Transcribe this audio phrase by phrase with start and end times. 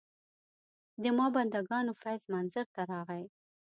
[1.01, 3.23] د ما بندګانو فیض منظر ته راغی.